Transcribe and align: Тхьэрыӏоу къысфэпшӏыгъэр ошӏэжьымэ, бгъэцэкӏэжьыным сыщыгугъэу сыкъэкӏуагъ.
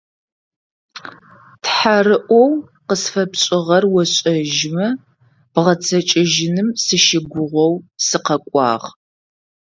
Тхьэрыӏоу 1.63 2.51
къысфэпшӏыгъэр 2.87 3.83
ошӏэжьымэ, 3.99 4.87
бгъэцэкӏэжьыным 5.53 6.67
сыщыгугъэу 6.83 7.73
сыкъэкӏуагъ. 8.05 8.85